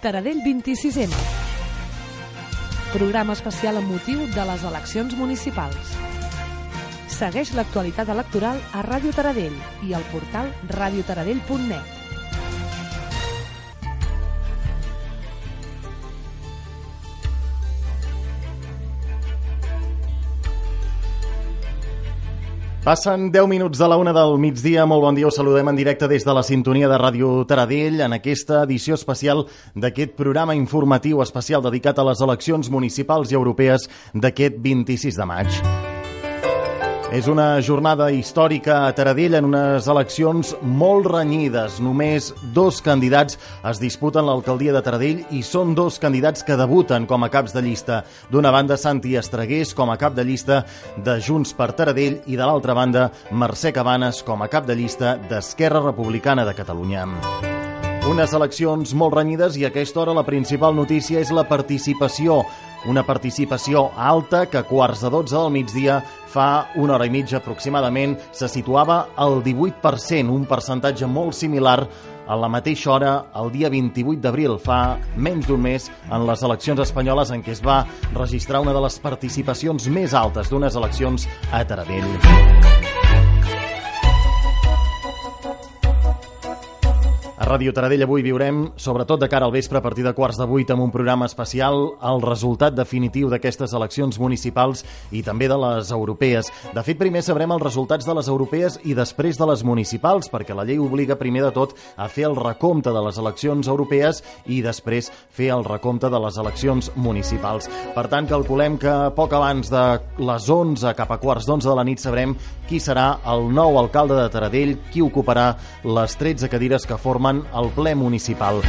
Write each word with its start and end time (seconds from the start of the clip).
Taradell 0.00 0.38
26M. 0.44 1.10
Programa 2.92 3.34
especial 3.34 3.80
amb 3.80 3.90
motiu 3.90 4.22
de 4.30 4.44
les 4.46 4.62
eleccions 4.70 5.16
municipals. 5.18 5.96
Segueix 7.18 7.50
l'actualitat 7.58 8.14
electoral 8.14 8.62
a 8.78 8.86
Ràdio 8.86 9.10
Taradell 9.16 9.58
i 9.90 9.94
al 9.98 10.06
portal 10.14 10.54
radiotaradell.net. 10.78 11.97
Passen 22.84 23.32
10 23.32 23.48
minuts 23.50 23.78
de 23.78 23.88
la 23.88 23.96
una 23.98 24.12
del 24.14 24.38
migdia. 24.38 24.86
Molt 24.86 25.02
bon 25.02 25.18
dia. 25.18 25.26
Us 25.28 25.36
saludem 25.36 25.68
en 25.68 25.76
directe 25.76 26.08
des 26.08 26.24
de 26.24 26.34
la 26.34 26.44
sintonia 26.46 26.88
de 26.88 27.00
Ràdio 27.00 27.42
Taradell 27.48 28.00
en 28.06 28.14
aquesta 28.16 28.62
edició 28.62 28.96
especial 28.96 29.44
d'aquest 29.74 30.14
programa 30.16 30.56
informatiu 30.56 31.20
especial 31.26 31.64
dedicat 31.66 31.98
a 31.98 32.06
les 32.08 32.22
eleccions 32.24 32.70
municipals 32.70 33.34
i 33.34 33.38
europees 33.40 33.90
d'aquest 34.14 34.62
26 34.64 35.20
de 35.20 35.30
maig. 35.34 35.62
És 37.08 37.24
una 37.24 37.56
jornada 37.64 38.10
històrica 38.12 38.82
a 38.84 38.90
Taradell 38.92 39.38
en 39.38 39.46
unes 39.48 39.86
eleccions 39.88 40.50
molt 40.60 41.06
renyides. 41.08 41.78
Només 41.80 42.34
dos 42.52 42.82
candidats 42.84 43.38
es 43.64 43.80
disputen 43.80 44.26
l'alcaldia 44.28 44.74
de 44.76 44.82
Taradell 44.84 45.22
i 45.32 45.40
són 45.40 45.72
dos 45.72 45.96
candidats 46.02 46.44
que 46.44 46.58
debuten 46.60 47.08
com 47.08 47.24
a 47.24 47.30
caps 47.32 47.56
de 47.56 47.64
llista. 47.64 48.02
D'una 48.28 48.52
banda, 48.52 48.76
Santi 48.76 49.16
Estregués 49.16 49.72
com 49.72 49.88
a 49.88 49.96
cap 49.96 50.12
de 50.12 50.26
llista 50.28 50.60
de 51.00 51.16
Junts 51.16 51.56
per 51.56 51.72
Taradell 51.72 52.20
i 52.28 52.36
de 52.36 52.44
l'altra 52.44 52.76
banda, 52.76 53.08
Mercè 53.32 53.72
Cabanes 53.72 54.20
com 54.20 54.44
a 54.44 54.52
cap 54.52 54.68
de 54.68 54.76
llista 54.76 55.16
d'Esquerra 55.32 55.80
Republicana 55.88 56.44
de 56.44 56.52
Catalunya. 56.60 57.08
Unes 58.08 58.36
eleccions 58.36 58.92
molt 58.92 59.16
renyides 59.16 59.56
i 59.56 59.64
a 59.64 59.72
aquesta 59.72 60.04
hora 60.04 60.16
la 60.16 60.28
principal 60.28 60.76
notícia 60.76 61.24
és 61.24 61.32
la 61.32 61.48
participació 61.48 62.42
una 62.86 63.02
participació 63.02 63.88
alta 63.96 64.46
que 64.46 64.58
a 64.60 64.64
quarts 64.66 65.02
de 65.02 65.10
12 65.10 65.34
del 65.34 65.50
migdia 65.50 65.98
fa 66.28 66.68
una 66.76 66.96
hora 66.96 67.08
i 67.08 67.12
mitja 67.12 67.38
aproximadament 67.40 68.16
se 68.32 68.48
situava 68.48 69.08
al 69.16 69.40
18%, 69.42 70.28
un 70.28 70.46
percentatge 70.48 71.08
molt 71.08 71.36
similar 71.36 71.80
a 72.28 72.36
la 72.36 72.48
mateixa 72.52 72.92
hora 72.92 73.12
el 73.40 73.50
dia 73.54 73.70
28 73.72 74.20
d'abril, 74.20 74.58
fa 74.60 74.98
menys 75.16 75.48
d'un 75.48 75.64
mes, 75.64 75.88
en 76.12 76.26
les 76.28 76.44
eleccions 76.44 76.84
espanyoles 76.84 77.32
en 77.32 77.44
què 77.44 77.56
es 77.56 77.64
va 77.64 77.80
registrar 78.12 78.60
una 78.60 78.76
de 78.76 78.84
les 78.84 79.00
participacions 79.00 79.88
més 79.88 80.14
altes 80.14 80.52
d'unes 80.52 80.76
eleccions 80.76 81.24
a 81.50 81.64
Taradell. 81.64 82.77
Ràdio 87.48 87.72
Taradell 87.72 88.02
avui 88.04 88.20
viurem, 88.20 88.58
sobretot 88.76 89.22
de 89.22 89.26
cara 89.32 89.46
al 89.48 89.52
vespre 89.54 89.78
a 89.78 89.80
partir 89.80 90.02
de 90.04 90.10
quarts 90.12 90.36
de 90.36 90.44
vuit, 90.44 90.68
amb 90.68 90.82
un 90.84 90.90
programa 90.92 91.24
especial, 91.24 91.94
el 92.04 92.18
resultat 92.20 92.74
definitiu 92.76 93.30
d'aquestes 93.32 93.72
eleccions 93.72 94.18
municipals 94.20 94.82
i 95.16 95.22
també 95.24 95.48
de 95.48 95.56
les 95.56 95.88
europees. 95.96 96.50
De 96.76 96.82
fet, 96.84 96.98
primer 97.00 97.22
sabrem 97.24 97.54
els 97.56 97.64
resultats 97.64 98.04
de 98.04 98.16
les 98.18 98.28
europees 98.28 98.76
i 98.84 98.92
després 98.92 99.40
de 99.40 99.48
les 99.48 99.62
municipals, 99.64 100.28
perquè 100.28 100.52
la 100.52 100.66
llei 100.68 100.76
obliga 100.76 101.16
primer 101.16 101.46
de 101.46 101.54
tot 101.56 101.72
a 101.96 102.10
fer 102.12 102.26
el 102.28 102.36
recompte 102.36 102.92
de 102.92 103.04
les 103.06 103.16
eleccions 103.16 103.72
europees 103.72 104.20
i 104.44 104.60
després 104.60 105.08
fer 105.32 105.48
el 105.56 105.64
recompte 105.64 106.12
de 106.12 106.20
les 106.20 106.36
eleccions 106.36 106.92
municipals. 107.00 107.70
Per 107.96 108.06
tant, 108.12 108.28
calculem 108.28 108.76
que 108.76 108.98
poc 109.16 109.32
abans 109.32 109.72
de 109.72 109.86
les 110.20 110.52
11 110.52 110.92
cap 111.00 111.16
a 111.16 111.20
quarts 111.24 111.48
d'11 111.48 111.64
de 111.64 111.80
la 111.80 111.88
nit 111.88 112.04
sabrem 112.04 112.36
qui 112.68 112.76
serà 112.76 113.08
el 113.32 113.48
nou 113.48 113.80
alcalde 113.80 114.20
de 114.20 114.28
Taradell, 114.28 114.76
qui 114.92 115.00
ocuparà 115.00 115.54
les 115.88 116.20
13 116.20 116.52
cadires 116.52 116.84
que 116.84 117.00
formen 117.00 117.37
el 117.54 117.70
ple 117.76 117.94
municipal. 117.94 118.62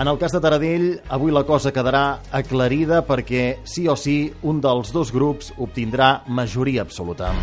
En 0.00 0.08
el 0.08 0.16
cas 0.16 0.32
de 0.32 0.40
Taradell, 0.40 0.86
avui 1.12 1.32
la 1.34 1.42
cosa 1.44 1.74
quedarà 1.76 2.20
aclarida 2.32 3.02
perquè 3.04 3.58
sí 3.68 3.84
o 3.84 3.98
sí 4.00 4.32
un 4.40 4.62
dels 4.64 4.94
dos 4.96 5.12
grups 5.12 5.52
obtindrà 5.60 6.22
majoria 6.26 6.80
absoluta. 6.86 7.34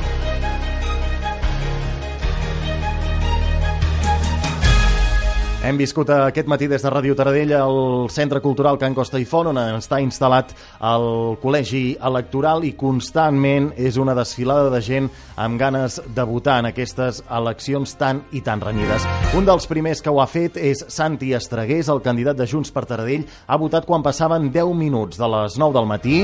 Hem 5.68 5.76
viscut 5.76 6.08
aquest 6.16 6.48
matí 6.48 6.70
des 6.72 6.80
de 6.80 6.88
Ràdio 6.88 7.12
Taradell 7.20 7.50
al 7.58 8.08
Centre 8.14 8.40
Cultural 8.40 8.78
Can 8.80 8.94
Costa 8.96 9.20
i 9.20 9.26
Font, 9.28 9.50
on 9.52 9.58
està 9.60 9.98
instal·lat 10.00 10.54
el 10.88 11.08
col·legi 11.42 11.98
electoral 12.08 12.64
i 12.64 12.72
constantment 12.80 13.74
és 13.76 13.98
una 14.00 14.16
desfilada 14.16 14.70
de 14.72 14.80
gent 14.86 15.10
amb 15.36 15.60
ganes 15.60 16.00
de 16.08 16.26
votar 16.30 16.62
en 16.62 16.70
aquestes 16.70 17.20
eleccions 17.28 17.98
tan 18.00 18.24
i 18.32 18.40
tan 18.46 18.64
renyides. 18.64 19.04
Un 19.36 19.50
dels 19.50 19.68
primers 19.68 20.00
que 20.00 20.14
ho 20.14 20.22
ha 20.24 20.30
fet 20.32 20.56
és 20.56 20.86
Santi 20.88 21.34
Estregués, 21.36 21.92
el 21.92 22.00
candidat 22.06 22.40
de 22.40 22.48
Junts 22.48 22.72
per 22.72 22.86
Taradell. 22.88 23.28
Ha 23.48 23.60
votat 23.60 23.84
quan 23.90 24.08
passaven 24.08 24.48
10 24.56 24.72
minuts 24.72 25.20
de 25.20 25.36
les 25.36 25.60
9 25.60 25.76
del 25.82 25.92
matí. 25.92 26.22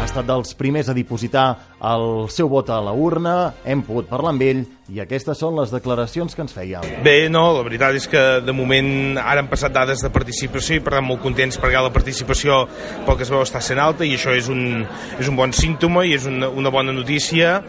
Ha 0.00 0.06
estat 0.08 0.24
dels 0.24 0.54
primers 0.56 0.88
a 0.88 0.94
dipositar 0.96 1.46
el 1.84 2.28
seu 2.32 2.48
vot 2.48 2.70
a 2.72 2.80
la 2.80 2.92
urna, 2.96 3.52
hem 3.68 3.84
pogut 3.84 4.08
parlar 4.08 4.32
amb 4.32 4.44
ell 4.44 4.62
i 4.90 4.98
aquestes 4.98 5.38
són 5.38 5.54
les 5.54 5.70
declaracions 5.70 6.34
que 6.34 6.42
ens 6.42 6.52
feia. 6.52 6.80
Bé, 7.04 7.28
no, 7.30 7.44
la 7.54 7.62
veritat 7.62 7.94
és 7.94 8.08
que 8.10 8.22
de 8.42 8.54
moment 8.56 9.18
ara 9.20 9.38
han 9.42 9.48
passat 9.50 9.72
dades 9.72 10.02
de 10.02 10.10
participació 10.12 10.76
i 10.76 10.82
per 10.82 10.96
tant 10.96 11.06
molt 11.06 11.22
contents 11.22 11.60
perquè 11.62 11.78
la 11.78 11.92
participació 11.94 12.64
pel 13.06 13.16
que 13.18 13.24
es 13.26 13.30
veu 13.30 13.42
està 13.44 13.62
sent 13.62 13.78
alta 13.80 14.06
i 14.06 14.16
això 14.16 14.34
és 14.34 14.50
un, 14.50 14.82
és 15.20 15.30
un 15.30 15.38
bon 15.38 15.54
símptoma 15.54 16.02
i 16.08 16.16
és 16.16 16.26
una, 16.26 16.48
una 16.50 16.72
bona 16.74 16.94
notícia. 16.96 17.60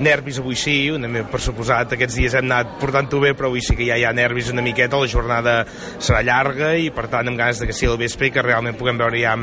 Nervis 0.00 0.40
avui 0.40 0.56
sí, 0.56 0.78
una, 0.94 1.10
per 1.30 1.42
suposat 1.44 1.94
aquests 1.96 2.16
dies 2.16 2.38
hem 2.38 2.48
anat 2.48 2.78
portant-ho 2.80 3.20
bé 3.22 3.34
però 3.36 3.50
avui 3.50 3.62
sí 3.66 3.76
que 3.76 3.90
ja 3.90 4.00
hi 4.00 4.06
ha 4.08 4.14
nervis 4.16 4.50
una 4.54 4.64
miqueta, 4.64 4.98
la 4.98 5.10
jornada 5.10 5.58
serà 5.98 6.24
llarga 6.24 6.72
i 6.80 6.88
per 6.94 7.10
tant 7.12 7.28
amb 7.28 7.38
ganes 7.38 7.60
de 7.60 7.68
que 7.68 7.76
sigui 7.76 7.92
el 7.92 8.00
vespre 8.00 8.30
i 8.30 8.34
que 8.34 8.46
realment 8.46 8.78
puguem 8.80 8.98
veure 9.00 9.20
ja 9.20 9.36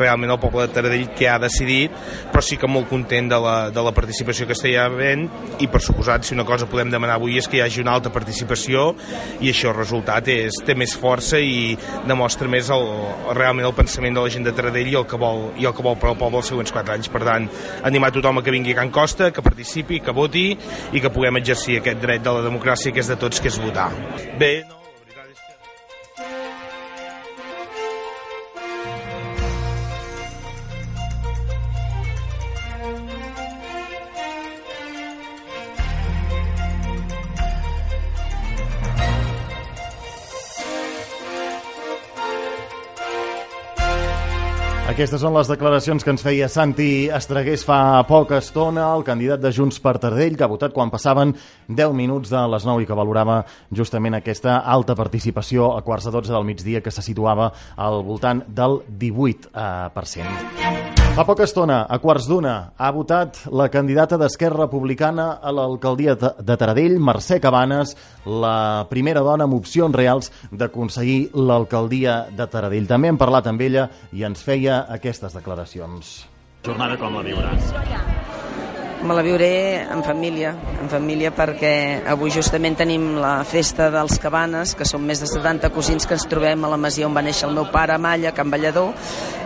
realment 0.00 0.34
el 0.34 0.42
poble 0.42 0.66
de 0.66 0.74
Taradell 0.74 1.06
que 1.14 1.30
ha 1.30 1.38
decidit, 1.38 1.89
però 2.30 2.42
sí 2.44 2.58
que 2.60 2.70
molt 2.70 2.88
content 2.90 3.30
de 3.30 3.38
la, 3.40 3.56
de 3.74 3.84
la 3.84 3.94
participació 3.96 4.46
que 4.48 4.56
està 4.56 4.70
havent 4.84 5.26
i 5.60 5.68
per 5.70 5.82
suposat 5.82 6.26
si 6.26 6.36
una 6.36 6.46
cosa 6.48 6.68
podem 6.70 6.90
demanar 6.92 7.18
avui 7.18 7.38
és 7.40 7.48
que 7.48 7.58
hi 7.58 7.64
hagi 7.64 7.82
una 7.82 7.96
alta 7.98 8.12
participació 8.14 8.90
i 9.40 9.50
això 9.50 9.70
el 9.72 9.78
resultat 9.78 10.28
és, 10.32 10.60
té 10.66 10.76
més 10.78 10.94
força 10.96 11.40
i 11.40 11.76
demostra 12.08 12.48
més 12.50 12.70
el, 12.72 12.86
realment 13.36 13.68
el 13.68 13.76
pensament 13.76 14.16
de 14.16 14.24
la 14.24 14.32
gent 14.32 14.46
de 14.46 14.54
Taradell 14.56 14.92
i 14.92 14.98
el 15.00 15.06
que 15.10 15.20
vol, 15.20 15.50
i 15.60 15.68
el 15.68 15.76
que 15.76 15.86
vol 15.86 15.98
per 16.00 16.10
al 16.12 16.18
poble 16.20 16.42
els 16.42 16.50
següents 16.52 16.74
4 16.74 16.96
anys. 16.96 17.10
Per 17.12 17.22
tant, 17.26 17.48
animar 17.86 18.12
tothom 18.14 18.40
a 18.40 18.44
que 18.46 18.54
vingui 18.54 18.74
a 18.74 18.80
Can 18.80 18.92
Costa, 18.94 19.30
que 19.34 19.44
participi, 19.44 20.00
que 20.04 20.16
voti 20.16 20.48
i 20.92 21.02
que 21.02 21.12
puguem 21.12 21.40
exercir 21.42 21.80
aquest 21.80 22.02
dret 22.02 22.26
de 22.26 22.36
la 22.36 22.44
democràcia 22.46 22.94
que 22.94 23.02
és 23.04 23.10
de 23.10 23.18
tots, 23.20 23.40
que 23.40 23.52
és 23.52 23.62
votar. 23.62 23.90
Bé, 24.40 24.52
no, 24.68 24.79
Aquestes 44.90 45.20
són 45.22 45.36
les 45.36 45.46
declaracions 45.46 46.02
que 46.02 46.10
ens 46.10 46.22
feia 46.24 46.48
Santi 46.50 47.06
Estregués 47.14 47.62
fa 47.62 48.02
poca 48.08 48.40
estona, 48.42 48.88
el 48.90 49.04
candidat 49.06 49.38
de 49.38 49.52
Junts 49.54 49.78
per 49.78 49.92
Tardell, 50.02 50.34
que 50.34 50.42
ha 50.42 50.50
votat 50.50 50.74
quan 50.74 50.90
passaven 50.90 51.30
10 51.68 51.94
minuts 51.94 52.32
de 52.34 52.40
les 52.50 52.66
9 52.66 52.82
i 52.82 52.88
que 52.88 52.96
valorava 52.98 53.36
justament 53.70 54.18
aquesta 54.18 54.56
alta 54.66 54.98
participació 54.98 55.76
a 55.76 55.84
quarts 55.86 56.10
de 56.10 56.14
12 56.16 56.34
del 56.34 56.48
migdia 56.48 56.82
que 56.82 56.90
se 56.90 57.06
situava 57.06 57.52
al 57.78 58.02
voltant 58.02 58.42
del 58.50 58.80
18%. 58.98 60.99
Fa 61.10 61.24
poca 61.26 61.42
estona, 61.44 61.82
a 61.90 61.98
quarts 61.98 62.28
d'una, 62.30 62.54
ha 62.78 62.88
votat 62.94 63.42
la 63.52 63.66
candidata 63.68 64.16
d'Esquerra 64.16 64.62
Republicana 64.62 65.26
a 65.42 65.50
l'alcaldia 65.52 66.14
de 66.14 66.56
Taradell, 66.56 66.96
Mercè 67.02 67.40
Cabanes, 67.42 67.96
la 68.24 68.86
primera 68.88 69.20
dona 69.26 69.44
amb 69.44 69.58
opcions 69.58 69.94
reals 69.98 70.30
d'aconseguir 70.54 71.34
l'alcaldia 71.34 72.22
de 72.30 72.46
Taradell. 72.46 72.88
També 72.88 73.10
hem 73.10 73.20
parlat 73.20 73.50
amb 73.50 73.66
ella 73.66 73.88
i 74.14 74.24
ens 74.24 74.46
feia 74.46 74.84
aquestes 74.88 75.34
declaracions. 75.36 76.20
Jornada 76.64 76.96
com 77.00 77.18
la 77.18 77.26
viuràs? 77.26 78.29
Me 79.00 79.14
la 79.16 79.22
viuré 79.24 79.80
en 79.80 80.02
família, 80.04 80.50
en 80.82 80.90
família 80.92 81.30
perquè 81.32 81.70
avui 82.12 82.28
justament 82.34 82.74
tenim 82.76 83.14
la 83.22 83.38
festa 83.48 83.86
dels 83.94 84.18
Cabanes, 84.20 84.74
que 84.76 84.84
són 84.84 85.06
més 85.08 85.22
de 85.24 85.28
70 85.30 85.70
cosins 85.72 86.04
que 86.04 86.18
ens 86.18 86.28
trobem 86.28 86.66
a 86.68 86.72
la 86.74 86.76
masia 86.76 87.08
on 87.08 87.16
va 87.16 87.24
néixer 87.24 87.48
el 87.48 87.56
meu 87.56 87.70
pare, 87.72 87.96
Malla, 87.96 88.34
Can 88.36 88.52
Ballador, 88.52 88.92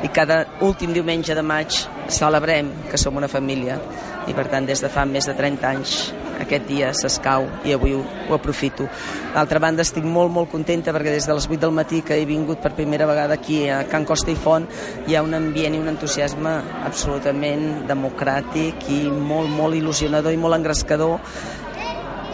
i 0.02 0.10
cada 0.10 0.40
últim 0.66 0.90
diumenge 0.96 1.38
de 1.38 1.46
maig 1.46 1.84
celebrem 2.10 2.74
que 2.90 2.98
som 2.98 3.14
una 3.14 3.30
família. 3.30 3.78
I 4.26 4.34
per 4.34 4.48
tant, 4.50 4.66
des 4.66 4.82
de 4.82 4.90
fa 4.90 5.06
més 5.06 5.30
de 5.30 5.38
30 5.38 5.70
anys 5.70 5.98
aquest 6.44 6.68
dia 6.68 6.92
s'escau 6.96 7.48
i 7.64 7.74
avui 7.74 7.94
ho, 7.96 8.02
ho 8.28 8.36
aprofito. 8.36 8.86
D'altra 9.34 9.60
banda, 9.62 9.82
estic 9.82 10.06
molt, 10.06 10.32
molt 10.32 10.52
contenta 10.52 10.94
perquè 10.94 11.12
des 11.14 11.26
de 11.28 11.36
les 11.36 11.48
8 11.50 11.60
del 11.64 11.74
matí 11.74 12.02
que 12.06 12.20
he 12.20 12.28
vingut 12.28 12.62
per 12.62 12.74
primera 12.76 13.08
vegada 13.10 13.34
aquí 13.34 13.64
a 13.68 13.82
Can 13.90 14.06
Costa 14.08 14.32
i 14.32 14.38
Font 14.38 14.68
hi 15.08 15.16
ha 15.16 15.24
un 15.24 15.34
ambient 15.34 15.74
i 15.74 15.82
un 15.82 15.90
entusiasme 15.90 16.54
absolutament 16.84 17.84
democràtic 17.90 18.88
i 18.92 19.02
molt, 19.10 19.50
molt 19.50 19.76
il·lusionador 19.76 20.32
i 20.32 20.40
molt 20.40 20.60
engrescador 20.60 21.18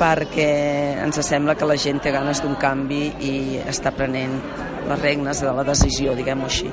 perquè 0.01 0.51
ens 1.05 1.21
sembla 1.27 1.57
que 1.61 1.69
la 1.69 1.77
gent 1.77 2.01
té 2.01 2.13
ganes 2.15 2.41
d'un 2.41 2.57
canvi 2.61 3.03
i 3.21 3.35
està 3.69 3.93
prenent 3.93 4.39
les 4.89 5.03
regnes 5.03 5.45
de 5.45 5.53
la 5.53 5.67
decisió, 5.67 6.17
diguem-ho 6.17 6.49
així. 6.49 6.73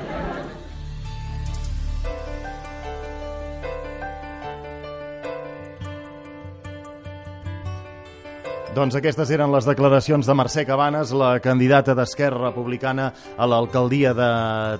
Doncs 8.77 8.93
aquestes 8.93 9.31
eren 9.33 9.49
les 9.49 9.65
declaracions 9.65 10.27
de 10.29 10.33
Mercè 10.37 10.61
Cabanes, 10.69 11.09
la 11.17 11.39
candidata 11.41 11.95
d'Esquerra 11.97 12.51
Republicana 12.51 13.07
a 13.33 13.47
l'alcaldia 13.49 14.11
de 14.13 14.27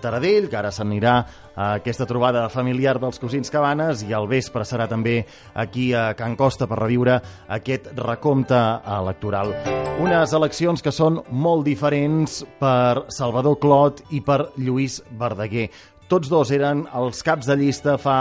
Taradell, 0.03 0.45
que 0.51 0.59
ara 0.59 0.69
s'anirà 0.69 1.15
a 1.55 1.71
aquesta 1.79 2.05
trobada 2.05 2.43
familiar 2.53 2.99
dels 3.01 3.17
cosins 3.17 3.49
Cabanes 3.49 4.03
i 4.05 4.13
al 4.13 4.29
vespre 4.29 4.67
serà 4.69 4.85
també 4.85 5.15
aquí 5.57 5.87
a 5.97 6.11
Can 6.13 6.37
Costa 6.37 6.69
per 6.69 6.77
reviure 6.83 7.17
aquest 7.57 7.89
recompte 7.97 8.61
electoral. 8.99 9.55
Unes 9.97 10.37
eleccions 10.37 10.85
que 10.85 10.93
són 10.93 11.23
molt 11.33 11.65
diferents 11.65 12.43
per 12.61 13.07
Salvador 13.09 13.57
Clot 13.57 14.05
i 14.13 14.21
per 14.21 14.51
Lluís 14.61 15.01
Verdaguer. 15.17 15.71
Tots 16.07 16.29
dos 16.29 16.53
eren 16.53 16.85
els 16.95 17.25
caps 17.25 17.49
de 17.49 17.57
llista 17.57 17.97
fa 17.97 18.19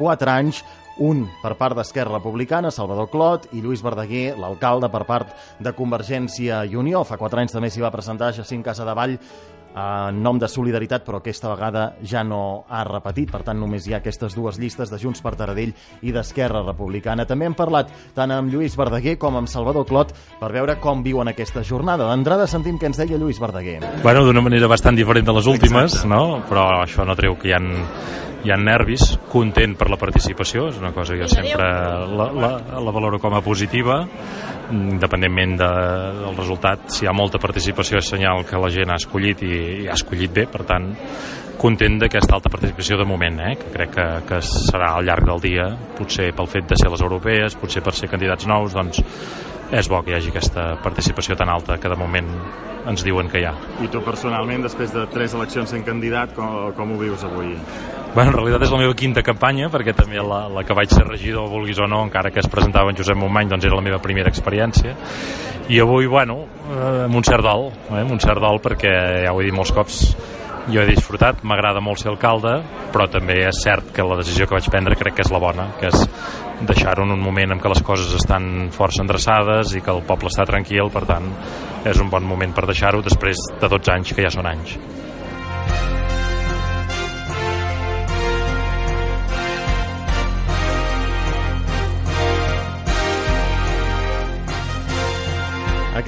4 0.00 0.32
anys 0.32 0.64
un 0.98 1.26
per 1.42 1.54
part 1.60 1.78
d'Esquerra 1.78 2.18
Republicana, 2.18 2.70
Salvador 2.74 3.10
Clot, 3.12 3.48
i 3.52 3.62
Lluís 3.62 3.84
Verdaguer, 3.84 4.34
l'alcalde 4.38 4.90
per 4.90 5.04
part 5.08 5.32
de 5.60 5.72
Convergència 5.76 6.64
i 6.66 6.76
Unió. 6.76 7.04
Fa 7.04 7.20
quatre 7.20 7.40
anys 7.40 7.56
també 7.56 7.70
s'hi 7.70 7.84
va 7.84 7.94
presentar 7.94 8.34
Jacint 8.36 8.66
Vall 8.94 9.18
en 9.74 10.22
nom 10.22 10.38
de 10.38 10.48
Solidaritat, 10.48 11.04
però 11.06 11.20
aquesta 11.20 11.50
vegada 11.52 11.84
ja 12.02 12.24
no 12.26 12.64
ha 12.68 12.82
repetit. 12.84 13.30
Per 13.30 13.42
tant, 13.46 13.58
només 13.60 13.86
hi 13.86 13.94
ha 13.94 14.00
aquestes 14.00 14.34
dues 14.34 14.58
llistes 14.58 14.90
de 14.90 14.98
Junts 14.98 15.22
per 15.22 15.36
Taradell 15.38 15.72
i 16.02 16.12
d'Esquerra 16.12 16.64
Republicana. 16.64 17.26
També 17.26 17.46
hem 17.46 17.54
parlat 17.54 17.92
tant 18.16 18.34
amb 18.34 18.50
Lluís 18.52 18.76
Verdaguer 18.78 19.16
com 19.18 19.38
amb 19.38 19.50
Salvador 19.50 19.86
Clot 19.86 20.14
per 20.40 20.52
veure 20.52 20.78
com 20.82 21.04
viuen 21.06 21.30
aquesta 21.30 21.62
jornada. 21.62 22.08
D'entrada 22.10 22.48
sentim 22.50 22.78
què 22.78 22.90
ens 22.90 22.98
deia 22.98 23.18
Lluís 23.20 23.40
Verdaguer. 23.40 23.78
Bueno, 24.02 24.24
d'una 24.26 24.42
manera 24.42 24.70
bastant 24.70 24.98
diferent 24.98 25.26
de 25.26 25.38
les 25.38 25.46
últimes, 25.46 25.94
Exacte. 25.94 26.08
no? 26.08 26.42
però 26.50 26.82
això 26.82 27.06
no 27.06 27.14
treu 27.14 27.36
que 27.38 27.50
hi 27.50 27.54
ha 27.54 27.60
hi 28.44 28.52
ha 28.52 28.56
nervis, 28.56 29.04
content 29.30 29.74
per 29.76 29.90
la 29.92 29.98
participació, 30.00 30.68
és 30.70 30.78
una 30.80 30.94
cosa 30.96 31.16
que 31.16 31.26
jo 31.26 31.28
sempre 31.32 31.66
la, 32.16 32.30
la, 32.32 32.50
la 32.80 32.94
valoro 32.94 33.20
com 33.20 33.36
a 33.36 33.42
positiva, 33.44 34.00
independentment 34.70 35.58
de, 35.60 35.68
del 36.22 36.38
resultat, 36.38 36.88
si 36.94 37.04
hi 37.04 37.10
ha 37.10 37.16
molta 37.16 37.40
participació 37.42 38.00
és 38.00 38.08
senyal 38.14 38.46
que 38.48 38.60
la 38.60 38.70
gent 38.72 38.94
ha 38.94 38.98
escollit 39.00 39.44
i, 39.44 39.52
i 39.84 39.90
ha 39.90 39.98
escollit 39.98 40.32
bé, 40.34 40.46
per 40.50 40.64
tant 40.68 40.90
content 41.60 41.98
d'aquesta 42.00 42.38
alta 42.38 42.48
participació 42.48 42.96
de 42.96 43.04
moment, 43.04 43.36
eh? 43.44 43.52
que 43.60 43.68
crec 43.74 43.92
que, 43.92 44.08
que 44.30 44.40
serà 44.46 44.94
al 44.96 45.04
llarg 45.04 45.26
del 45.28 45.42
dia, 45.44 45.68
potser 45.98 46.30
pel 46.36 46.48
fet 46.48 46.70
de 46.70 46.78
ser 46.80 46.88
les 46.88 47.04
europees, 47.04 47.58
potser 47.60 47.84
per 47.84 47.92
ser 47.98 48.08
candidats 48.08 48.48
nous, 48.48 48.72
doncs 48.72 49.02
és 49.70 49.86
bo 49.86 50.00
que 50.02 50.14
hi 50.14 50.16
hagi 50.16 50.32
aquesta 50.32 50.72
participació 50.82 51.36
tan 51.38 51.52
alta 51.52 51.76
que 51.78 51.92
de 51.92 51.98
moment 52.00 52.30
ens 52.90 53.04
diuen 53.04 53.28
que 53.30 53.42
hi 53.42 53.46
ha. 53.46 53.52
I 53.84 53.90
tu 53.92 54.00
personalment, 54.02 54.64
després 54.64 54.90
de 54.94 55.04
tres 55.12 55.36
eleccions 55.36 55.70
sent 55.70 55.84
candidat, 55.86 56.32
com, 56.34 56.72
com 56.76 56.94
ho 56.94 56.98
vius 56.98 57.26
avui? 57.28 57.52
Bueno, 58.10 58.32
en 58.32 58.34
realitat 58.34 58.64
és 58.66 58.72
la 58.74 58.78
meva 58.80 58.94
quinta 58.98 59.22
campanya, 59.22 59.68
perquè 59.70 59.92
també 59.94 60.18
la, 60.18 60.40
la 60.50 60.64
que 60.66 60.74
vaig 60.74 60.90
ser 60.90 61.04
regidor, 61.06 61.46
vulguis 61.46 61.78
o 61.78 61.86
no, 61.86 62.00
encara 62.08 62.32
que 62.34 62.42
es 62.42 62.48
presentava 62.50 62.90
en 62.90 62.96
Josep 62.98 63.14
Montmany, 63.14 63.46
doncs 63.52 63.68
era 63.68 63.76
la 63.78 63.84
meva 63.86 64.00
primera 64.02 64.32
experiència. 64.32 64.96
I 65.70 65.78
avui, 65.78 66.08
bueno, 66.10 66.40
eh, 66.74 67.04
amb 67.04 67.20
un 67.20 67.26
cert 67.28 67.46
dol, 67.46 67.68
eh, 67.70 68.00
amb 68.00 68.10
un 68.10 68.18
cert 68.18 68.42
dol, 68.42 68.58
perquè 68.64 68.90
ja 69.22 69.30
ho 69.30 69.38
he 69.38 69.46
dit 69.46 69.54
molts 69.54 69.70
cops, 69.76 70.00
jo 70.74 70.82
he 70.82 70.88
disfrutat, 70.88 71.44
m'agrada 71.46 71.78
molt 71.78 72.02
ser 72.02 72.10
alcalde, 72.10 72.56
però 72.90 73.06
també 73.12 73.44
és 73.46 73.62
cert 73.62 73.92
que 73.94 74.02
la 74.02 74.18
decisió 74.18 74.48
que 74.48 74.58
vaig 74.58 74.66
prendre 74.74 74.98
crec 74.98 75.20
que 75.20 75.22
és 75.28 75.30
la 75.30 75.38
bona, 75.42 75.68
que 75.78 75.92
és 75.92 76.02
deixar-ho 76.66 77.06
en 77.06 77.14
un 77.14 77.22
moment 77.22 77.54
en 77.54 77.62
què 77.62 77.70
les 77.70 77.82
coses 77.86 78.10
estan 78.18 78.72
força 78.74 79.04
endreçades 79.06 79.76
i 79.78 79.84
que 79.86 79.94
el 79.94 80.02
poble 80.10 80.34
està 80.34 80.48
tranquil, 80.50 80.90
per 80.90 81.06
tant, 81.06 81.30
és 81.86 82.02
un 82.02 82.10
bon 82.10 82.26
moment 82.26 82.58
per 82.58 82.66
deixar-ho 82.66 83.06
després 83.06 83.38
de 83.54 83.70
12 83.70 83.94
anys, 83.94 84.12
que 84.18 84.26
ja 84.26 84.34
són 84.34 84.50
anys. 84.50 84.80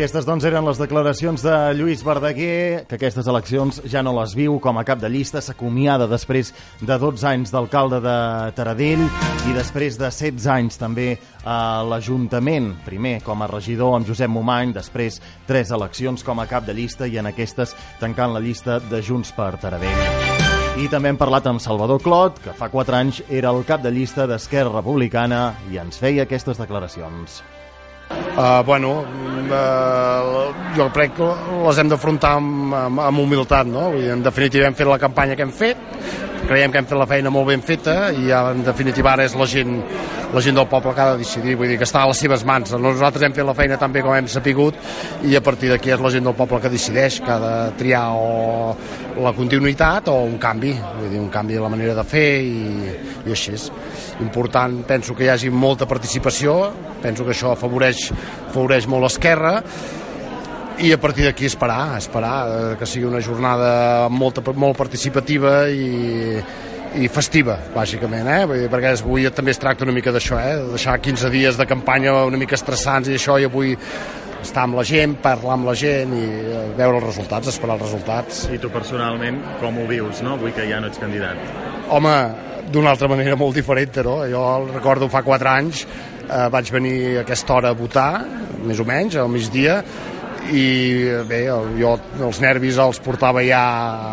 Aquestes, 0.02 0.24
doncs, 0.26 0.42
eren 0.42 0.64
les 0.66 0.80
declaracions 0.82 1.44
de 1.46 1.52
Lluís 1.78 2.00
Verdaguer, 2.02 2.88
que 2.90 2.96
aquestes 2.96 3.28
eleccions 3.30 3.76
ja 3.86 4.00
no 4.02 4.10
les 4.16 4.32
viu 4.34 4.56
com 4.58 4.80
a 4.80 4.82
cap 4.82 4.98
de 4.98 5.06
llista, 5.06 5.38
s'acomiada 5.38 6.08
després 6.10 6.50
de 6.80 6.96
12 6.98 7.22
anys 7.30 7.52
d'alcalde 7.54 8.00
de 8.02 8.16
Taradell 8.56 9.04
i 9.06 9.54
després 9.54 10.00
de 10.00 10.10
16 10.10 10.48
anys 10.56 10.80
també 10.82 11.06
a 11.46 11.86
l'Ajuntament, 11.86 12.72
primer 12.82 13.20
com 13.22 13.46
a 13.46 13.50
regidor 13.54 13.94
amb 14.00 14.10
Josep 14.10 14.34
Momany, 14.34 14.74
després 14.74 15.20
tres 15.46 15.70
eleccions 15.70 16.26
com 16.26 16.42
a 16.42 16.50
cap 16.50 16.66
de 16.66 16.74
llista 16.74 17.06
i 17.06 17.22
en 17.22 17.30
aquestes 17.30 17.78
tancant 18.02 18.34
la 18.34 18.42
llista 18.42 18.82
de 18.82 19.04
Junts 19.06 19.30
per 19.38 19.52
Taradell. 19.62 20.82
I 20.82 20.90
també 20.90 21.14
hem 21.14 21.22
parlat 21.22 21.46
amb 21.46 21.62
Salvador 21.62 22.02
Clot, 22.02 22.42
que 22.42 22.58
fa 22.58 22.74
4 22.74 23.02
anys 23.04 23.22
era 23.30 23.54
el 23.54 23.62
cap 23.70 23.86
de 23.86 23.94
llista 23.94 24.26
d'Esquerra 24.26 24.80
Republicana 24.80 25.52
i 25.70 25.78
ens 25.78 26.02
feia 26.02 26.26
aquestes 26.26 26.58
declaracions. 26.58 27.44
Uh, 28.32 28.62
bueno, 28.64 29.04
uh, 29.52 30.52
jo 30.76 30.86
crec 30.94 31.12
que 31.18 31.26
les 31.66 31.78
hem 31.78 31.90
d'afrontar 31.90 32.30
amb, 32.38 32.72
amb, 32.72 33.02
amb 33.04 33.20
humilitat, 33.20 33.68
no? 33.68 33.90
Vull 33.92 34.06
dir, 34.06 34.12
en 34.14 34.22
definitiva 34.24 34.70
hem 34.70 34.76
fet 34.78 34.88
la 34.88 35.00
campanya 35.02 35.36
que 35.36 35.44
hem 35.44 35.52
fet, 35.52 35.82
creiem 36.52 36.72
que 36.72 36.82
hem 36.82 36.88
fet 36.88 36.98
la 37.00 37.06
feina 37.08 37.30
molt 37.32 37.48
ben 37.48 37.62
feta 37.64 38.10
i 38.12 38.28
en 38.36 38.60
definitiva 38.66 39.14
ara 39.14 39.24
és 39.24 39.32
la 39.40 39.46
gent, 39.48 39.78
la 40.34 40.40
gent 40.44 40.58
del 40.58 40.68
poble 40.68 40.92
que 40.92 41.00
ha 41.00 41.14
de 41.14 41.22
decidir, 41.22 41.54
vull 41.56 41.70
dir 41.70 41.78
que 41.80 41.86
està 41.88 42.02
a 42.02 42.10
les 42.10 42.20
seves 42.20 42.44
mans. 42.44 42.74
Nosaltres 42.76 43.24
hem 43.24 43.32
fet 43.32 43.46
la 43.48 43.54
feina 43.56 43.78
tan 43.80 43.94
bé 43.94 44.02
com 44.04 44.12
hem 44.12 44.28
sapigut 44.28 44.76
i 45.24 45.32
a 45.38 45.40
partir 45.44 45.70
d'aquí 45.72 45.94
és 45.94 46.02
la 46.04 46.10
gent 46.12 46.28
del 46.28 46.36
poble 46.36 46.60
que 46.60 46.72
decideix 46.72 47.22
que 47.24 47.32
ha 47.32 47.38
de 47.40 47.54
triar 47.80 48.04
o 48.12 48.76
la 49.24 49.32
continuïtat 49.36 50.12
o 50.12 50.18
un 50.28 50.36
canvi, 50.42 50.74
vull 50.98 51.08
dir, 51.08 51.22
un 51.22 51.32
canvi 51.32 51.56
de 51.56 51.64
la 51.64 51.72
manera 51.72 51.96
de 51.96 52.04
fer 52.04 52.28
i, 52.44 52.92
i 53.24 53.32
així 53.32 53.56
és. 53.56 53.66
Important, 54.20 54.82
penso 54.88 55.16
que 55.16 55.24
hi 55.24 55.32
hagi 55.32 55.48
molta 55.48 55.88
participació, 55.88 56.58
penso 57.00 57.24
que 57.24 57.32
això 57.32 57.56
afavoreix, 57.56 58.10
afavoreix 58.50 58.88
molt 58.92 59.08
l'esquerra 59.08 59.56
i 60.82 60.90
a 60.92 60.98
partir 60.98 61.24
d'aquí 61.28 61.46
esperar, 61.46 61.96
esperar 61.98 62.36
eh, 62.48 62.76
que 62.78 62.86
sigui 62.90 63.06
una 63.06 63.20
jornada 63.22 64.08
molt, 64.10 64.40
molt 64.58 64.76
participativa 64.76 65.68
i, 65.70 66.40
i 66.98 67.08
festiva, 67.12 67.54
bàsicament, 67.74 68.26
eh? 68.26 68.40
Vull 68.50 68.64
dir, 68.64 68.70
perquè 68.72 68.90
avui 68.96 69.28
també 69.30 69.54
es 69.54 69.62
tracta 69.62 69.86
una 69.86 69.94
mica 69.94 70.10
d'això, 70.14 70.40
eh? 70.42 70.56
De 70.58 70.74
deixar 70.74 70.98
15 70.98 71.30
dies 71.30 71.60
de 71.60 71.68
campanya 71.70 72.16
una 72.26 72.40
mica 72.40 72.58
estressants 72.58 73.12
i 73.12 73.14
això, 73.14 73.38
i 73.38 73.46
avui 73.46 73.76
estar 74.42 74.64
amb 74.66 74.74
la 74.80 74.82
gent, 74.82 75.14
parlar 75.22 75.54
amb 75.54 75.70
la 75.70 75.74
gent 75.78 76.16
i 76.18 76.24
eh, 76.26 76.64
veure 76.78 76.98
els 76.98 77.06
resultats, 77.12 77.52
esperar 77.54 77.78
els 77.78 77.86
resultats. 77.86 78.46
I 78.50 78.58
tu 78.58 78.72
personalment 78.74 79.38
com 79.60 79.78
ho 79.78 79.86
vius, 79.86 80.24
no? 80.26 80.34
Avui 80.34 80.54
que 80.56 80.66
ja 80.66 80.82
no 80.82 80.90
ets 80.90 80.98
candidat. 80.98 81.38
Home, 81.94 82.16
d'una 82.74 82.96
altra 82.96 83.10
manera 83.12 83.38
molt 83.38 83.54
diferent, 83.54 84.02
no? 84.02 84.22
Jo 84.26 84.42
recordo 84.72 85.06
fa 85.12 85.22
4 85.22 85.52
anys 85.52 85.86
eh, 85.86 86.48
vaig 86.50 86.74
venir 86.74 86.96
a 87.18 87.22
aquesta 87.22 87.54
hora 87.54 87.70
a 87.70 87.78
votar, 87.78 88.24
més 88.66 88.82
o 88.82 88.88
menys, 88.88 89.14
al 89.20 89.30
migdia, 89.30 89.78
i 90.50 90.64
bé, 91.28 91.44
jo 91.78 91.92
els 92.26 92.40
nervis 92.42 92.78
els 92.82 92.98
portava 93.04 93.44
ja 93.46 93.60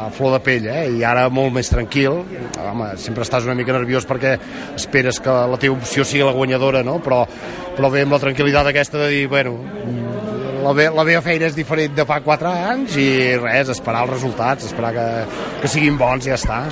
a 0.05 0.09
flor 0.13 0.35
de 0.35 0.41
pell 0.45 0.67
eh? 0.69 0.83
i 0.99 1.03
ara 1.07 1.25
molt 1.33 1.55
més 1.55 1.71
tranquil 1.71 2.21
home, 2.61 2.91
sempre 3.01 3.25
estàs 3.25 3.47
una 3.47 3.57
mica 3.57 3.73
nerviós 3.73 4.05
perquè 4.09 4.35
esperes 4.77 5.19
que 5.23 5.33
la 5.51 5.57
teva 5.61 5.79
opció 5.79 6.05
sigui 6.05 6.27
la 6.27 6.35
guanyadora 6.35 6.83
no? 6.85 6.99
però, 7.03 7.23
però 7.77 7.89
bé, 7.93 8.05
amb 8.05 8.13
la 8.13 8.21
tranquil·litat 8.21 8.69
aquesta 8.69 9.01
de 9.01 9.09
dir, 9.15 9.25
bueno, 9.31 9.57
la, 10.63 10.73
me 10.77 10.89
la 10.93 11.07
meva 11.07 11.23
feina 11.25 11.49
és 11.49 11.57
diferent 11.57 11.97
de 11.97 12.05
fa 12.05 12.21
4 12.25 12.53
anys 12.75 12.99
i 13.01 13.09
res, 13.41 13.73
esperar 13.73 14.05
els 14.05 14.15
resultats 14.19 14.69
esperar 14.69 14.93
que, 14.95 15.09
que 15.63 15.71
siguin 15.71 15.97
bons 15.97 16.29
i 16.29 16.33
ja 16.33 16.39
està 16.39 16.63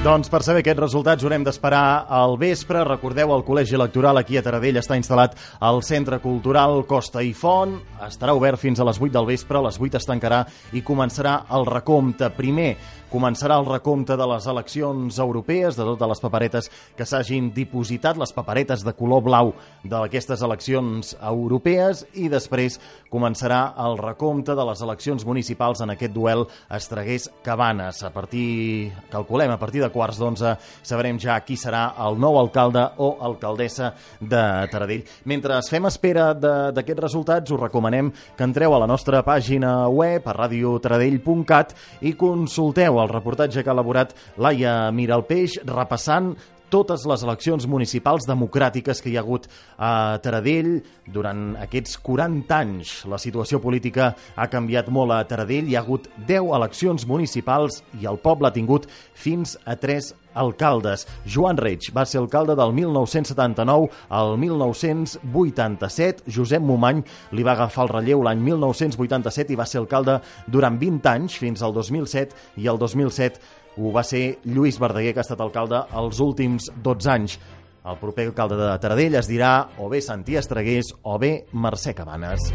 Doncs 0.00 0.30
per 0.32 0.38
saber 0.40 0.62
aquests 0.62 0.80
resultats 0.80 1.26
haurem 1.26 1.42
d'esperar 1.44 2.06
al 2.08 2.38
vespre. 2.40 2.80
Recordeu, 2.88 3.34
el 3.34 3.42
Col·legi 3.44 3.76
Electoral 3.76 4.16
aquí 4.16 4.38
a 4.38 4.42
Taradell 4.42 4.80
està 4.80 4.96
instal·lat 4.96 5.34
al 5.60 5.82
Centre 5.84 6.22
Cultural 6.24 6.86
Costa 6.88 7.20
i 7.20 7.34
Font. 7.36 7.74
Estarà 8.06 8.32
obert 8.32 8.56
fins 8.62 8.80
a 8.80 8.86
les 8.88 8.96
8 8.96 9.12
del 9.12 9.28
vespre, 9.28 9.60
a 9.60 9.66
les 9.68 9.76
8 9.76 10.00
es 10.00 10.08
tancarà 10.08 10.40
i 10.72 10.80
començarà 10.80 11.42
el 11.52 11.68
recompte. 11.68 12.30
Primer, 12.32 12.70
començarà 13.10 13.58
el 13.60 13.66
recompte 13.66 14.16
de 14.16 14.26
les 14.30 14.46
eleccions 14.48 15.18
europees, 15.20 15.76
de 15.76 15.84
totes 15.84 16.12
les 16.14 16.22
paperetes 16.22 16.70
que 16.96 17.04
s'hagin 17.04 17.50
dipositat, 17.52 18.16
les 18.16 18.32
paperetes 18.32 18.86
de 18.86 18.94
color 18.96 19.20
blau 19.26 19.52
d'aquestes 19.84 20.40
eleccions 20.46 21.12
europees, 21.18 22.06
i 22.14 22.30
després 22.32 22.78
començarà 23.12 23.74
el 23.84 23.98
recompte 24.00 24.56
de 24.56 24.66
les 24.70 24.80
eleccions 24.86 25.26
municipals 25.26 25.82
en 25.84 25.92
aquest 25.92 26.14
duel 26.14 26.46
Estregués-Cabanes. 26.70 28.04
A 28.06 28.14
partir, 28.14 28.94
calculem, 29.10 29.50
a 29.50 29.60
partir 29.60 29.82
de 29.82 29.89
quarts 29.92 30.20
d'onze 30.20 30.54
sabrem 30.82 31.18
ja 31.20 31.38
qui 31.44 31.58
serà 31.60 31.90
el 32.06 32.18
nou 32.20 32.38
alcalde 32.40 32.82
o 32.98 33.12
alcaldessa 33.26 33.92
de 34.20 34.42
Taradell. 34.70 35.04
Mentre 35.30 35.60
fem 35.68 35.88
espera 35.90 36.30
d'aquests 36.34 37.04
resultats, 37.04 37.50
us 37.50 37.60
recomanem 37.60 38.12
que 38.36 38.46
entreu 38.46 38.74
a 38.74 38.80
la 38.82 38.88
nostra 38.90 39.24
pàgina 39.26 39.88
web, 39.88 40.26
a 40.26 40.36
radiotaradell.cat, 40.36 41.74
i 42.02 42.14
consulteu 42.18 43.00
el 43.02 43.12
reportatge 43.12 43.62
que 43.62 43.70
ha 43.70 43.76
elaborat 43.76 44.14
Laia 44.38 44.90
Miralpeix 44.94 45.60
repassant 45.66 46.34
totes 46.70 47.04
les 47.10 47.24
eleccions 47.26 47.66
municipals 47.66 48.26
democràtiques 48.28 49.02
que 49.02 49.10
hi 49.10 49.16
ha 49.18 49.24
hagut 49.24 49.48
a 49.76 50.18
Taradell 50.22 50.78
durant 51.10 51.56
aquests 51.60 51.98
40 52.06 52.56
anys. 52.56 52.94
La 53.10 53.18
situació 53.18 53.60
política 53.60 54.12
ha 54.36 54.48
canviat 54.52 54.88
molt 54.94 55.12
a 55.16 55.20
Taradell, 55.28 55.68
hi 55.68 55.76
ha 55.76 55.84
hagut 55.84 56.08
10 56.28 56.54
eleccions 56.60 57.06
municipals 57.10 57.82
i 58.00 58.06
el 58.06 58.20
poble 58.22 58.48
ha 58.48 58.54
tingut 58.54 58.88
fins 59.14 59.58
a 59.66 59.76
3 59.76 60.14
alcaldes. 60.34 61.06
Joan 61.26 61.58
Reig 61.58 61.90
va 61.94 62.04
ser 62.06 62.20
alcalde 62.20 62.54
del 62.58 62.72
1979 62.72 63.90
al 64.08 64.36
1987. 64.38 66.30
Josep 66.30 66.62
Momany 66.62 67.02
li 67.34 67.46
va 67.46 67.56
agafar 67.56 67.88
el 67.88 67.94
relleu 67.96 68.22
l'any 68.22 68.42
1987 68.46 69.52
i 69.52 69.58
va 69.58 69.66
ser 69.66 69.80
alcalde 69.82 70.20
durant 70.46 70.78
20 70.78 71.10
anys, 71.10 71.38
fins 71.38 71.62
al 71.62 71.74
2007, 71.74 72.36
i 72.62 72.70
el 72.70 72.78
2007 72.78 73.59
ho 73.76 73.92
va 73.94 74.04
ser 74.06 74.40
Lluís 74.44 74.80
Verdaguer, 74.80 75.14
que 75.14 75.22
ha 75.22 75.26
estat 75.26 75.40
alcalde 75.40 75.84
els 76.00 76.20
últims 76.20 76.70
12 76.82 77.12
anys. 77.14 77.38
El 77.80 77.96
proper 78.00 78.28
alcalde 78.28 78.58
de 78.60 78.72
Taradell 78.82 79.16
es 79.22 79.28
dirà 79.30 79.54
o 79.80 79.88
bé 79.88 80.02
Santí 80.04 80.36
Estregués 80.36 80.92
o 81.02 81.16
bé 81.18 81.46
Mercè 81.52 81.94
Cabanes. 81.96 82.50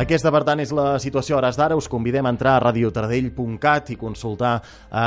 Aquesta, 0.00 0.30
per 0.32 0.40
tant, 0.48 0.60
és 0.62 0.70
la 0.72 0.94
situació 1.02 1.34
a 1.34 1.40
hores 1.40 1.58
d'ara. 1.58 1.76
Us 1.76 1.88
convidem 1.90 2.24
a 2.24 2.30
entrar 2.32 2.54
a 2.56 2.62
radiotaradell.cat 2.62 3.90
i 3.92 3.98
consultar 4.00 4.54
eh, 4.60 5.00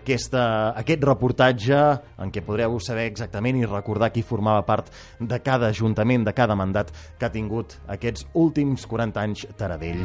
aquesta, 0.00 0.44
aquest 0.80 1.06
reportatge 1.06 1.78
en 2.18 2.32
què 2.34 2.42
podreu 2.46 2.80
saber 2.82 3.06
exactament 3.10 3.60
i 3.60 3.68
recordar 3.68 4.10
qui 4.14 4.26
formava 4.26 4.64
part 4.66 4.90
de 5.20 5.38
cada 5.44 5.70
ajuntament, 5.70 6.26
de 6.26 6.34
cada 6.34 6.58
mandat 6.58 6.90
que 6.90 7.28
ha 7.28 7.34
tingut 7.34 7.78
aquests 7.86 8.26
últims 8.34 8.88
40 8.90 9.24
anys 9.28 9.46
Taradell. 9.60 10.04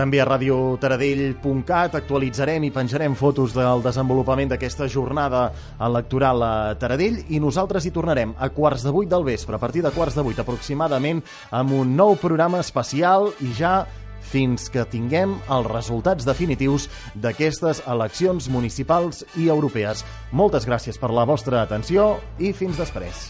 També 0.00 0.16
a 0.16 0.24
radiotaradell.cat 0.24 1.98
actualitzarem 1.98 2.64
i 2.64 2.70
penjarem 2.72 3.12
fotos 3.12 3.52
del 3.52 3.82
desenvolupament 3.84 4.48
d'aquesta 4.48 4.86
jornada 4.88 5.42
electoral 5.76 6.40
a 6.40 6.52
Taradell 6.80 7.18
i 7.28 7.40
nosaltres 7.42 7.84
hi 7.84 7.92
tornarem 7.92 8.32
a 8.40 8.48
quarts 8.48 8.86
de 8.86 8.94
vuit 8.96 9.10
del 9.10 9.26
vespre, 9.28 9.58
a 9.58 9.60
partir 9.60 9.82
de 9.84 9.92
quarts 9.92 10.16
de 10.16 10.24
vuit 10.24 10.40
aproximadament, 10.40 11.20
amb 11.50 11.74
un 11.76 11.92
nou 11.98 12.16
programa 12.16 12.62
especial 12.64 13.28
i 13.44 13.52
ja 13.58 13.82
fins 14.30 14.70
que 14.72 14.86
tinguem 14.88 15.36
els 15.52 15.68
resultats 15.68 16.24
definitius 16.24 16.88
d'aquestes 17.12 17.82
eleccions 17.84 18.48
municipals 18.48 19.26
i 19.36 19.50
europees. 19.52 20.06
Moltes 20.32 20.64
gràcies 20.64 20.96
per 20.96 21.12
la 21.12 21.28
vostra 21.28 21.60
atenció 21.60 22.14
i 22.38 22.54
fins 22.56 22.80
després. 22.80 23.28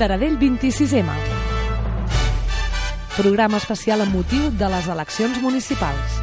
Taradell 0.00 0.40
26M 0.40 1.31
programa 3.16 3.58
especial 3.60 4.00
amb 4.00 4.14
motiu 4.16 4.50
de 4.56 4.68
les 4.72 4.88
eleccions 4.88 5.40
municipals. 5.44 6.21